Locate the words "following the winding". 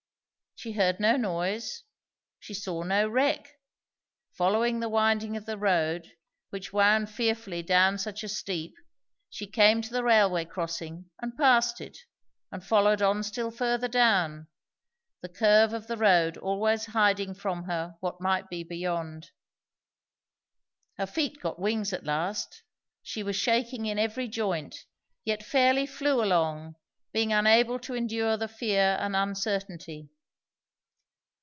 4.29-5.35